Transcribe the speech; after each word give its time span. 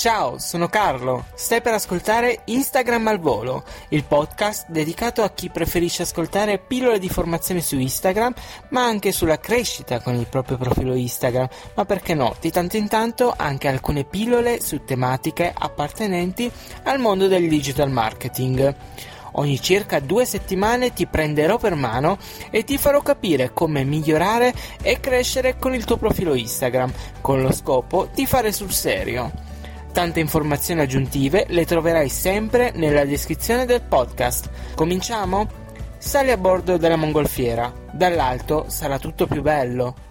Ciao, 0.00 0.38
sono 0.38 0.66
Carlo. 0.66 1.26
Stai 1.34 1.60
per 1.60 1.74
ascoltare 1.74 2.40
Instagram 2.46 3.08
al 3.08 3.18
volo, 3.18 3.64
il 3.90 4.04
podcast 4.04 4.70
dedicato 4.70 5.22
a 5.22 5.28
chi 5.28 5.50
preferisce 5.50 6.04
ascoltare 6.04 6.56
pillole 6.58 6.98
di 6.98 7.10
formazione 7.10 7.60
su 7.60 7.78
Instagram, 7.78 8.32
ma 8.70 8.82
anche 8.82 9.12
sulla 9.12 9.38
crescita 9.38 10.00
con 10.00 10.14
il 10.14 10.26
proprio 10.26 10.56
profilo 10.56 10.94
Instagram, 10.94 11.46
ma 11.74 11.84
perché 11.84 12.14
no, 12.14 12.34
di 12.40 12.50
tanto 12.50 12.78
in 12.78 12.88
tanto 12.88 13.34
anche 13.36 13.68
alcune 13.68 14.04
pillole 14.04 14.62
su 14.62 14.84
tematiche 14.86 15.52
appartenenti 15.54 16.50
al 16.84 16.98
mondo 16.98 17.26
del 17.26 17.46
digital 17.46 17.90
marketing. 17.90 18.74
Ogni 19.32 19.60
circa 19.60 20.00
due 20.00 20.24
settimane 20.24 20.94
ti 20.94 21.06
prenderò 21.08 21.58
per 21.58 21.74
mano 21.74 22.16
e 22.48 22.64
ti 22.64 22.78
farò 22.78 23.02
capire 23.02 23.52
come 23.52 23.84
migliorare 23.84 24.54
e 24.80 24.98
crescere 24.98 25.58
con 25.58 25.74
il 25.74 25.84
tuo 25.84 25.98
profilo 25.98 26.32
Instagram, 26.32 26.90
con 27.20 27.42
lo 27.42 27.52
scopo 27.52 28.08
di 28.14 28.24
fare 28.24 28.50
sul 28.50 28.72
serio. 28.72 29.48
Tante 29.92 30.20
informazioni 30.20 30.82
aggiuntive 30.82 31.46
le 31.48 31.66
troverai 31.66 32.08
sempre 32.08 32.70
nella 32.76 33.04
descrizione 33.04 33.66
del 33.66 33.82
podcast. 33.82 34.48
Cominciamo? 34.76 35.48
Sali 35.98 36.30
a 36.30 36.36
bordo 36.36 36.76
della 36.76 36.94
mongolfiera. 36.94 37.72
Dall'alto 37.90 38.66
sarà 38.68 39.00
tutto 39.00 39.26
più 39.26 39.42
bello. 39.42 40.08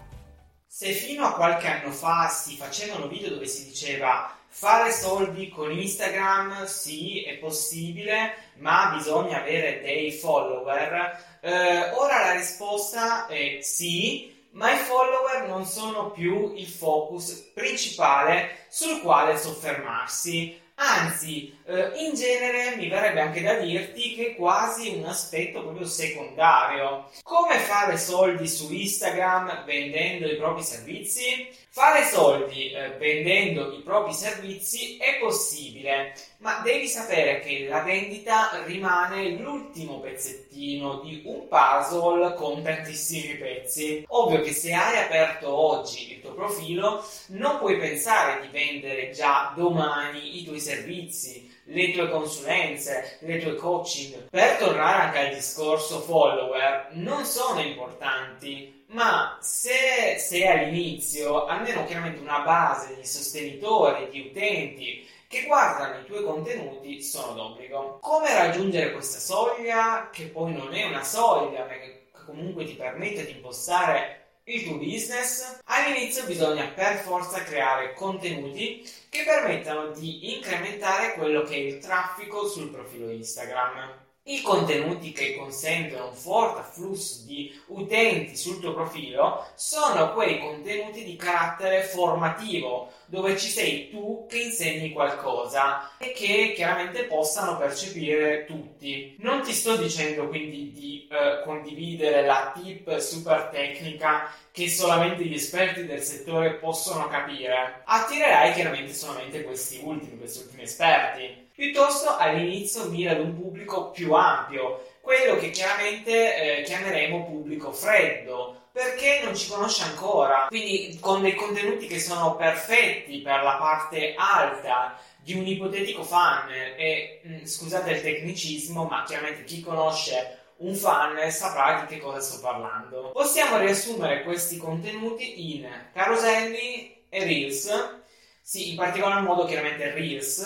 Se 0.67 0.91
fino 0.91 1.25
a 1.25 1.33
qualche 1.33 1.67
anno 1.67 1.91
fa 1.91 2.27
si 2.27 2.57
facevano 2.57 3.07
video 3.07 3.29
dove 3.29 3.47
si 3.47 3.65
diceva 3.65 4.35
fare 4.49 4.91
soldi 4.91 5.47
con 5.49 5.71
Instagram 5.71 6.65
sì 6.65 7.23
è 7.23 7.35
possibile 7.35 8.33
ma 8.57 8.93
bisogna 8.95 9.41
avere 9.41 9.79
dei 9.81 10.11
follower 10.11 11.39
eh, 11.41 11.91
ora 11.91 12.25
la 12.25 12.33
risposta 12.33 13.27
è 13.27 13.59
sì 13.61 14.38
ma 14.51 14.73
i 14.73 14.77
follower 14.77 15.47
non 15.47 15.65
sono 15.65 16.11
più 16.11 16.53
il 16.55 16.67
focus 16.67 17.51
principale 17.53 18.65
sul 18.69 19.01
quale 19.01 19.37
soffermarsi. 19.37 20.59
Anzi, 20.75 21.58
eh, 21.69 21.91
in 22.03 22.15
genere 22.15 22.75
mi 22.77 22.89
verrebbe 22.89 23.21
anche 23.21 23.41
da 23.41 23.53
dirti 23.53 24.15
che 24.15 24.27
è 24.31 24.35
quasi 24.35 24.95
un 24.95 25.05
aspetto 25.05 25.61
proprio 25.61 25.85
secondario. 25.85 27.09
Come 27.21 27.59
fare 27.59 27.97
soldi 27.97 28.47
su 28.47 28.73
Instagram 28.73 29.65
vendendo 29.65 30.27
i 30.27 30.35
propri 30.35 30.63
servizi? 30.63 31.47
Fare 31.71 32.03
soldi 32.05 32.71
eh, 32.71 32.97
vendendo 32.97 33.71
i 33.71 33.81
propri 33.83 34.13
servizi 34.13 34.97
è 34.97 35.19
possibile, 35.19 36.13
ma 36.39 36.61
devi 36.63 36.87
sapere 36.87 37.41
che 37.41 37.67
la 37.69 37.81
vendita 37.81 38.63
rimane 38.65 39.29
l'ultimo 39.37 39.99
pezzettino 39.99 41.01
di 41.01 41.21
un 41.25 41.47
puzzle 41.47 42.33
con 42.33 42.63
tantissimi 42.63 43.35
pezzi. 43.35 44.03
Ovvio 44.07 44.41
che 44.41 44.51
se 44.51 44.73
hai 44.73 44.97
aperto 44.97 45.53
oggi 45.53 46.13
il 46.13 46.21
tuo 46.21 46.33
profilo, 46.33 47.05
non 47.27 47.59
puoi 47.59 47.77
pensare 47.77 48.41
di 48.41 48.47
vendere 48.47 49.11
già 49.11 49.53
domani 49.55 50.41
i 50.41 50.43
tuoi 50.43 50.59
servizi, 50.59 51.58
le 51.71 51.91
tue 51.91 52.09
consulenze, 52.09 53.17
le 53.21 53.39
tue 53.39 53.55
coaching. 53.55 54.29
Per 54.29 54.57
tornare 54.57 55.03
anche 55.03 55.19
al 55.19 55.33
discorso 55.33 55.99
follower, 55.99 56.89
non 56.91 57.25
sono 57.25 57.59
importanti 57.61 58.77
ma 58.89 59.37
se 59.39 60.17
sei 60.17 60.47
all'inizio, 60.47 61.45
almeno 61.45 61.85
chiaramente 61.85 62.21
una 62.21 62.39
base 62.39 62.95
di 62.95 63.05
sostenitori, 63.05 64.09
di 64.09 64.21
utenti 64.21 65.07
che 65.27 65.43
guardano 65.45 65.99
i 65.99 66.05
tuoi 66.05 66.23
contenuti 66.23 67.03
sono 67.03 67.33
d'obbligo. 67.33 67.99
Come 68.01 68.33
raggiungere 68.33 68.91
questa 68.91 69.19
soglia, 69.19 70.09
che 70.11 70.25
poi 70.25 70.53
non 70.53 70.73
è 70.73 70.85
una 70.85 71.03
soglia, 71.03 71.65
ma 71.65 71.73
che 71.73 72.07
comunque 72.25 72.65
ti 72.65 72.73
permette 72.73 73.25
di 73.25 73.33
impostare 73.33 74.28
il 74.49 74.63
tuo 74.63 74.77
business? 74.77 75.59
All'inizio 75.65 76.25
bisogna 76.25 76.65
per 76.73 76.97
forza 76.97 77.43
creare 77.43 77.93
contenuti 77.93 78.83
che 79.09 79.23
permettano 79.23 79.91
di 79.91 80.35
incrementare 80.35 81.13
quello 81.13 81.43
che 81.43 81.53
è 81.53 81.57
il 81.57 81.77
traffico 81.77 82.47
sul 82.47 82.69
profilo 82.69 83.11
Instagram. 83.11 84.07
I 84.23 84.41
contenuti 84.41 85.11
che 85.11 85.35
consentono 85.35 86.09
un 86.09 86.15
forte 86.15 86.59
afflusso 86.61 87.25
di 87.25 87.51
utenti 87.67 88.35
sul 88.35 88.59
tuo 88.59 88.73
profilo 88.73 89.45
sono 89.55 90.13
quei 90.13 90.39
contenuti 90.39 91.03
di 91.03 91.15
carattere 91.15 91.83
formativo, 91.83 92.91
dove 93.09 93.37
ci 93.37 93.49
sei 93.49 93.89
tu 93.89 94.25
che 94.29 94.39
insegni 94.39 94.91
qualcosa 94.91 95.97
e 95.97 96.11
che 96.11 96.53
chiaramente 96.55 97.03
possano 97.03 97.57
percepire 97.57 98.45
tutti. 98.45 99.15
Non 99.19 99.41
ti 99.41 99.51
sto 99.51 99.75
dicendo 99.75 100.27
quindi 100.27 100.71
di 100.71 101.07
eh, 101.11 101.41
condividere 101.43 102.25
la 102.25 102.53
tip 102.55 102.97
super 102.99 103.49
tecnica 103.51 104.31
che 104.51 104.69
solamente 104.69 105.23
gli 105.25 105.33
esperti 105.33 105.85
del 105.85 106.01
settore 106.01 106.53
possono 106.53 107.07
capire. 107.07 107.81
Attirerai 107.85 108.53
chiaramente 108.53 108.93
solamente 108.93 109.43
questi 109.43 109.81
ultimi, 109.83 110.17
questi 110.17 110.43
ultimi 110.43 110.63
esperti 110.63 111.47
piuttosto 111.59 112.15
all'inizio 112.15 112.85
mira 112.85 113.11
ad 113.11 113.19
un 113.19 113.35
pubblico 113.35 113.91
più 113.91 114.13
ampio, 114.13 114.85
quello 115.09 115.37
che 115.37 115.49
chiaramente 115.49 116.59
eh, 116.59 116.61
chiameremo 116.61 117.25
pubblico 117.25 117.71
freddo, 117.71 118.67
perché 118.71 119.21
non 119.23 119.35
ci 119.35 119.49
conosce 119.49 119.81
ancora, 119.81 120.45
quindi 120.49 120.99
con 120.99 121.23
dei 121.23 121.33
contenuti 121.33 121.87
che 121.87 121.99
sono 121.99 122.35
perfetti 122.35 123.17
per 123.21 123.41
la 123.41 123.55
parte 123.55 124.13
alta 124.15 124.99
di 125.17 125.33
un 125.33 125.47
ipotetico 125.47 126.03
fan 126.03 126.51
e 126.51 127.21
mm, 127.25 127.43
scusate 127.43 127.89
il 127.89 128.01
tecnicismo, 128.03 128.83
ma 128.83 129.03
chiaramente 129.03 129.45
chi 129.45 129.61
conosce 129.61 130.37
un 130.57 130.75
fan 130.75 131.31
saprà 131.31 131.79
di 131.79 131.95
che 131.95 131.99
cosa 131.99 132.19
sto 132.19 132.39
parlando. 132.39 133.09
Possiamo 133.09 133.57
riassumere 133.57 134.21
questi 134.21 134.57
contenuti 134.57 135.55
in 135.55 135.67
caroselli 135.91 137.05
e 137.09 137.23
reels, 137.23 137.95
sì, 138.43 138.69
in 138.69 138.75
particolar 138.75 139.23
modo 139.23 139.45
chiaramente 139.45 139.91
reels, 139.91 140.45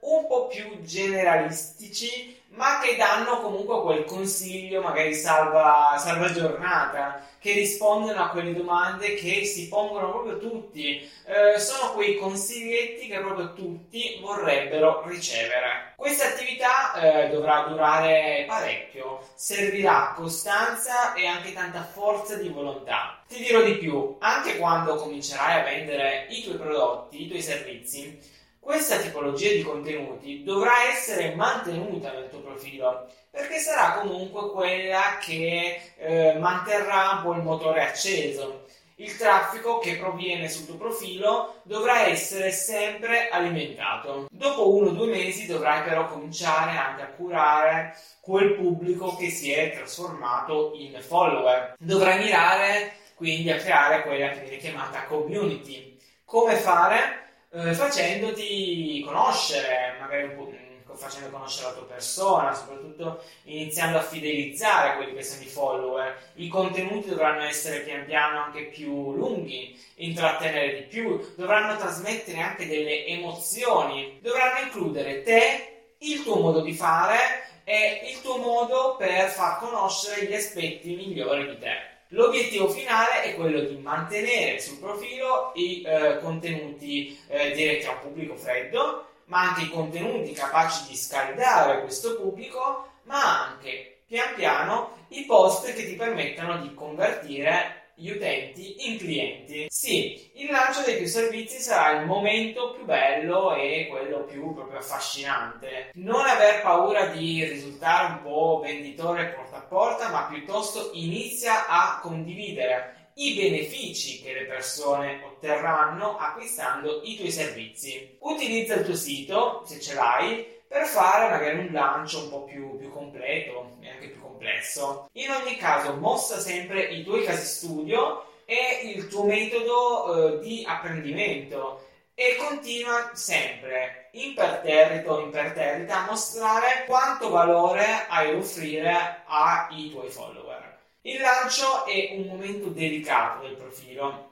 un 0.00 0.26
po' 0.26 0.48
più 0.48 0.82
generalistici, 0.82 2.31
ma 2.54 2.80
che 2.80 2.96
danno 2.96 3.40
comunque 3.40 3.80
quel 3.80 4.04
consiglio, 4.04 4.82
magari 4.82 5.14
salva, 5.14 5.96
salva 5.98 6.30
giornata, 6.32 7.24
che 7.38 7.52
rispondono 7.52 8.22
a 8.22 8.28
quelle 8.28 8.54
domande 8.54 9.14
che 9.14 9.44
si 9.44 9.68
pongono 9.68 10.10
proprio 10.10 10.38
tutti. 10.38 11.10
Eh, 11.24 11.58
sono 11.58 11.92
quei 11.92 12.16
consiglietti 12.16 13.08
che 13.08 13.18
proprio 13.20 13.54
tutti 13.54 14.18
vorrebbero 14.20 15.02
ricevere. 15.06 15.94
Questa 15.96 16.26
attività 16.26 16.94
eh, 16.94 17.28
dovrà 17.30 17.64
durare 17.68 18.44
parecchio, 18.46 19.26
servirà 19.34 20.12
costanza 20.14 21.14
e 21.14 21.26
anche 21.26 21.52
tanta 21.52 21.82
forza 21.82 22.36
di 22.36 22.48
volontà. 22.48 23.22
Ti 23.26 23.42
dirò 23.42 23.62
di 23.62 23.76
più, 23.76 24.16
anche 24.20 24.58
quando 24.58 24.96
comincerai 24.96 25.60
a 25.60 25.64
vendere 25.64 26.26
i 26.28 26.42
tuoi 26.42 26.56
prodotti, 26.56 27.22
i 27.22 27.28
tuoi 27.28 27.40
servizi, 27.40 28.20
questa 28.62 28.98
tipologia 28.98 29.50
di 29.50 29.62
contenuti 29.62 30.44
dovrà 30.44 30.88
essere 30.88 31.34
mantenuta 31.34 32.12
nel 32.12 32.30
tuo 32.30 32.38
profilo 32.42 33.08
perché 33.28 33.58
sarà 33.58 33.94
comunque 33.98 34.52
quella 34.52 35.18
che 35.20 35.80
eh, 35.96 36.34
manterrà 36.38 37.14
un 37.16 37.22
po' 37.22 37.32
il 37.32 37.42
motore 37.42 37.82
acceso. 37.82 38.66
Il 38.96 39.16
traffico 39.16 39.78
che 39.78 39.96
proviene 39.96 40.48
sul 40.48 40.66
tuo 40.66 40.76
profilo 40.76 41.56
dovrà 41.64 42.06
essere 42.06 42.52
sempre 42.52 43.30
alimentato. 43.30 44.28
Dopo 44.30 44.76
uno 44.76 44.90
o 44.90 44.92
due 44.92 45.08
mesi 45.08 45.46
dovrai 45.46 45.82
però 45.82 46.06
cominciare 46.06 46.76
anche 46.76 47.02
a 47.02 47.06
curare 47.06 47.96
quel 48.20 48.54
pubblico 48.54 49.16
che 49.16 49.30
si 49.30 49.50
è 49.50 49.72
trasformato 49.72 50.72
in 50.76 50.96
follower. 51.00 51.74
Dovrai 51.78 52.22
mirare 52.22 52.92
quindi 53.16 53.50
a 53.50 53.56
creare 53.56 54.02
quella 54.02 54.28
che 54.28 54.40
viene 54.42 54.58
chiamata 54.58 55.04
community. 55.06 55.98
Come 56.24 56.54
fare? 56.54 57.22
Eh, 57.52 57.74
facendoti 57.74 59.02
conoscere, 59.04 59.96
magari 60.00 60.22
un 60.24 60.36
po' 60.36 60.50
mm, 60.50 60.94
facendo 60.96 61.28
conoscere 61.28 61.66
la 61.66 61.72
tua 61.74 61.84
persona, 61.84 62.54
soprattutto 62.54 63.22
iniziando 63.44 63.98
a 63.98 64.02
fidelizzare 64.02 64.96
quelli 64.96 65.14
che 65.14 65.22
sono 65.22 65.42
i 65.42 65.46
follower. 65.46 66.30
I 66.36 66.48
contenuti 66.48 67.10
dovranno 67.10 67.42
essere 67.42 67.80
pian 67.80 68.06
piano 68.06 68.42
anche 68.42 68.64
più 68.64 69.14
lunghi, 69.14 69.78
intrattenere 69.96 70.76
di 70.76 70.82
più, 70.82 71.34
dovranno 71.36 71.76
trasmettere 71.76 72.40
anche 72.40 72.66
delle 72.66 73.06
emozioni, 73.06 74.18
dovranno 74.22 74.64
includere 74.64 75.22
te, 75.22 75.94
il 75.98 76.22
tuo 76.22 76.36
modo 76.36 76.62
di 76.62 76.72
fare 76.72 77.18
e 77.64 78.10
il 78.10 78.20
tuo 78.22 78.38
modo 78.38 78.96
per 78.96 79.28
far 79.28 79.58
conoscere 79.58 80.26
gli 80.26 80.34
aspetti 80.34 80.96
migliori 80.96 81.48
di 81.48 81.58
te. 81.58 81.91
L'obiettivo 82.12 82.68
finale 82.68 83.22
è 83.22 83.34
quello 83.34 83.60
di 83.60 83.76
mantenere 83.78 84.60
sul 84.60 84.78
profilo 84.78 85.52
i 85.54 85.82
eh, 85.82 86.18
contenuti 86.20 87.18
eh, 87.26 87.52
diretti 87.52 87.86
a 87.86 87.92
un 87.92 88.00
pubblico 88.00 88.36
freddo, 88.36 89.06
ma 89.26 89.40
anche 89.40 89.62
i 89.62 89.70
contenuti 89.70 90.32
capaci 90.32 90.88
di 90.88 90.96
scaldare 90.96 91.80
questo 91.80 92.16
pubblico, 92.16 92.88
ma 93.04 93.46
anche 93.46 94.00
pian 94.06 94.34
piano 94.34 95.06
i 95.08 95.24
post 95.24 95.72
che 95.72 95.86
ti 95.86 95.94
permettano 95.94 96.58
di 96.58 96.74
convertire 96.74 97.81
gli 98.02 98.10
utenti 98.10 98.88
in 98.88 98.98
clienti. 98.98 99.66
Sì, 99.68 100.32
il 100.34 100.50
lancio 100.50 100.82
dei 100.82 100.96
tuoi 100.96 101.06
servizi 101.06 101.60
sarà 101.60 102.00
il 102.00 102.06
momento 102.06 102.72
più 102.72 102.84
bello 102.84 103.54
e 103.54 103.86
quello 103.88 104.24
più 104.24 104.52
proprio 104.52 104.80
affascinante. 104.80 105.92
Non 105.94 106.26
aver 106.26 106.62
paura 106.62 107.06
di 107.06 107.44
risultare 107.44 108.14
un 108.14 108.22
po' 108.22 108.60
venditore 108.60 109.26
porta 109.36 109.58
a 109.58 109.60
porta, 109.60 110.08
ma 110.08 110.24
piuttosto 110.24 110.90
inizia 110.94 111.68
a 111.68 112.00
condividere 112.02 113.10
i 113.14 113.34
benefici 113.34 114.20
che 114.20 114.32
le 114.32 114.46
persone 114.46 115.22
otterranno 115.24 116.16
acquistando 116.16 117.02
i 117.04 117.14
tuoi 117.14 117.30
servizi. 117.30 118.16
Utilizza 118.20 118.74
il 118.74 118.84
tuo 118.84 118.96
sito, 118.96 119.62
se 119.64 119.78
ce 119.78 119.94
l'hai, 119.94 120.60
per 120.66 120.86
fare 120.86 121.28
magari 121.28 121.58
un 121.58 121.68
lancio 121.70 122.24
un 122.24 122.30
po' 122.30 122.44
più, 122.44 122.78
più 122.78 122.90
completo 122.90 123.76
e 123.80 123.90
anche 123.90 124.08
più 124.08 124.21
complesso. 124.42 125.08
In 125.12 125.30
ogni 125.30 125.56
caso, 125.56 125.94
mostra 125.94 126.38
sempre 126.38 126.82
i 126.82 127.04
tuoi 127.04 127.24
casi 127.24 127.46
studio 127.46 128.26
e 128.44 128.92
il 128.94 129.06
tuo 129.08 129.24
metodo 129.24 130.40
eh, 130.40 130.40
di 130.40 130.64
apprendimento 130.66 131.86
e 132.14 132.36
continua 132.36 133.12
sempre 133.14 134.10
imperterrito 134.12 135.12
o 135.12 135.20
imperterrita 135.20 136.02
a 136.02 136.06
mostrare 136.06 136.84
quanto 136.86 137.30
valore 137.30 138.06
hai 138.08 138.32
da 138.32 138.36
offrire 138.36 139.22
ai 139.26 139.90
tuoi 139.90 140.10
follower. 140.10 140.80
Il 141.02 141.20
lancio 141.20 141.86
è 141.86 142.10
un 142.12 142.26
momento 142.26 142.68
delicato 142.68 143.46
del 143.46 143.56
profilo, 143.56 144.30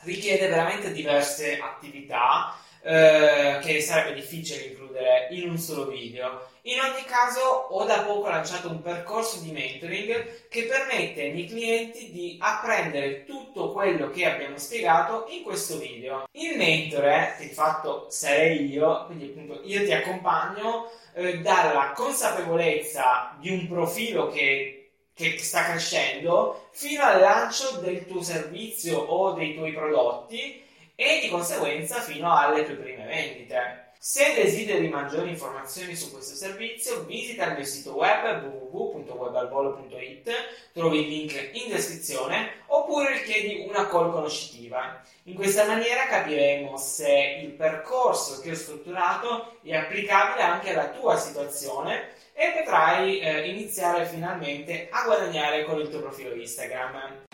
richiede 0.00 0.48
veramente 0.48 0.92
diverse 0.92 1.58
attività 1.58 2.56
eh, 2.82 3.58
che 3.62 3.80
sarebbe 3.80 4.14
difficile 4.14 4.64
includere 4.64 5.28
in 5.30 5.50
un 5.50 5.58
solo 5.58 5.86
video. 5.86 6.48
In 6.62 6.78
ogni 6.80 7.04
caso, 7.04 7.40
ho 7.40 7.84
da 7.84 8.02
poco 8.02 8.28
lanciato 8.28 8.68
un 8.68 8.82
percorso 8.82 9.40
di 9.40 9.50
mentoring 9.50 10.48
che 10.48 10.64
permette 10.64 11.22
ai 11.22 11.32
miei 11.32 11.46
clienti 11.46 12.10
di 12.12 12.36
apprendere 12.40 13.24
tutto 13.24 13.72
quello 13.72 14.10
che 14.10 14.26
abbiamo 14.26 14.58
spiegato 14.58 15.26
in 15.30 15.42
questo 15.42 15.78
video. 15.78 16.28
Il 16.32 16.56
mentore, 16.56 17.34
che 17.38 17.48
di 17.48 17.54
fatto 17.54 18.06
sarei 18.10 18.70
io, 18.70 19.06
quindi 19.06 19.26
appunto 19.26 19.60
io 19.64 19.84
ti 19.84 19.92
accompagno 19.92 20.90
eh, 21.14 21.38
dalla 21.38 21.92
consapevolezza 21.94 23.36
di 23.40 23.50
un 23.50 23.66
profilo 23.66 24.28
che 24.28 24.76
che 25.14 25.36
sta 25.38 25.64
crescendo 25.66 26.68
fino 26.70 27.02
al 27.02 27.20
lancio 27.20 27.76
del 27.80 28.06
tuo 28.06 28.22
servizio 28.22 28.98
o 28.98 29.32
dei 29.32 29.54
tuoi 29.54 29.72
prodotti 29.72 30.62
e 30.94 31.20
di 31.20 31.28
conseguenza 31.28 32.00
fino 32.00 32.34
alle 32.36 32.64
tue 32.64 32.74
prime 32.74 33.06
vendite. 33.06 33.90
Se 34.04 34.34
desideri 34.34 34.88
maggiori 34.88 35.30
informazioni 35.30 35.94
su 35.94 36.10
questo 36.10 36.34
servizio, 36.34 37.04
visita 37.04 37.46
il 37.46 37.54
mio 37.54 37.64
sito 37.64 37.94
web 37.94 38.42
www.webalvolo.it, 38.72 40.30
trovi 40.72 41.02
il 41.02 41.08
link 41.08 41.50
in 41.52 41.70
descrizione 41.70 42.62
oppure 42.66 43.12
richiedi 43.12 43.64
una 43.68 43.86
call 43.86 44.10
conoscitiva. 44.10 45.00
In 45.24 45.34
questa 45.34 45.66
maniera 45.66 46.06
capiremo 46.08 46.76
se 46.76 47.42
il 47.44 47.50
percorso 47.50 48.40
che 48.40 48.50
ho 48.50 48.54
strutturato 48.56 49.58
è 49.62 49.76
applicabile 49.76 50.42
anche 50.42 50.70
alla 50.70 50.88
tua 50.88 51.16
situazione 51.16 52.14
e 52.32 52.54
potrai 52.56 53.20
eh, 53.20 53.48
iniziare 53.50 54.04
finalmente 54.06 54.88
a 54.90 55.04
guadagnare 55.04 55.64
con 55.64 55.78
il 55.78 55.88
tuo 55.88 56.00
profilo 56.00 56.34
Instagram. 56.34 57.26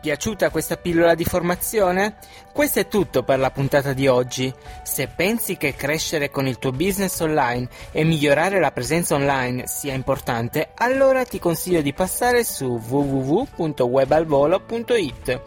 Piaciuta 0.00 0.50
questa 0.50 0.76
pillola 0.76 1.16
di 1.16 1.24
formazione? 1.24 2.18
Questo 2.52 2.78
è 2.78 2.86
tutto 2.86 3.24
per 3.24 3.40
la 3.40 3.50
puntata 3.50 3.92
di 3.92 4.06
oggi. 4.06 4.54
Se 4.84 5.08
pensi 5.08 5.56
che 5.56 5.74
crescere 5.74 6.30
con 6.30 6.46
il 6.46 6.60
tuo 6.60 6.70
business 6.70 7.18
online 7.18 7.68
e 7.90 8.04
migliorare 8.04 8.60
la 8.60 8.70
presenza 8.70 9.16
online 9.16 9.66
sia 9.66 9.94
importante, 9.94 10.68
allora 10.74 11.24
ti 11.24 11.40
consiglio 11.40 11.82
di 11.82 11.92
passare 11.92 12.44
su 12.44 12.80
www.webalvolo.it. 12.88 15.40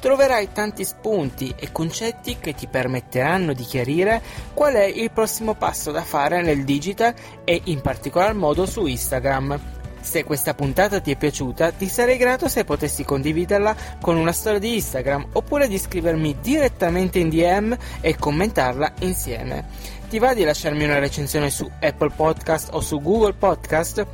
Troverai 0.00 0.52
tanti 0.52 0.84
spunti 0.84 1.54
e 1.56 1.72
concetti 1.72 2.36
che 2.38 2.52
ti 2.52 2.66
permetteranno 2.66 3.54
di 3.54 3.64
chiarire 3.64 4.20
qual 4.52 4.74
è 4.74 4.84
il 4.84 5.10
prossimo 5.12 5.54
passo 5.54 5.92
da 5.92 6.02
fare 6.02 6.42
nel 6.42 6.64
digital 6.64 7.14
e 7.42 7.58
in 7.64 7.80
particolar 7.80 8.34
modo 8.34 8.66
su 8.66 8.84
Instagram. 8.84 9.73
Se 10.04 10.22
questa 10.22 10.52
puntata 10.52 11.00
ti 11.00 11.10
è 11.10 11.16
piaciuta, 11.16 11.72
ti 11.72 11.88
sarei 11.88 12.18
grato 12.18 12.46
se 12.46 12.64
potessi 12.64 13.04
condividerla 13.04 13.74
con 14.02 14.16
una 14.16 14.32
storia 14.32 14.58
di 14.58 14.74
Instagram 14.74 15.28
oppure 15.32 15.66
di 15.66 15.78
scrivermi 15.78 16.36
direttamente 16.42 17.18
in 17.18 17.30
DM 17.30 17.74
e 18.02 18.14
commentarla 18.14 18.92
insieme. 19.00 19.64
Ti 20.08 20.18
va 20.18 20.34
di 20.34 20.44
lasciarmi 20.44 20.84
una 20.84 20.98
recensione 20.98 21.48
su 21.48 21.68
Apple 21.80 22.12
Podcast 22.14 22.68
o 22.72 22.80
su 22.80 23.00
Google 23.00 23.32
Podcast? 23.32 24.06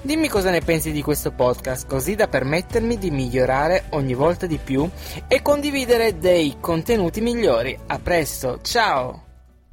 Dimmi 0.00 0.28
cosa 0.28 0.50
ne 0.50 0.60
pensi 0.60 0.92
di 0.92 1.02
questo 1.02 1.32
podcast, 1.32 1.86
così 1.88 2.14
da 2.14 2.28
permettermi 2.28 2.96
di 2.96 3.10
migliorare 3.10 3.86
ogni 3.90 4.14
volta 4.14 4.46
di 4.46 4.58
più 4.62 4.88
e 5.26 5.42
condividere 5.42 6.18
dei 6.18 6.56
contenuti 6.60 7.20
migliori. 7.20 7.76
A 7.88 7.98
presto, 7.98 8.60
ciao! 8.62 9.31